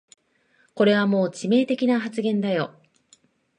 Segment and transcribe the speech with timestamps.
[0.73, 2.71] これはもう致命的な発言だよ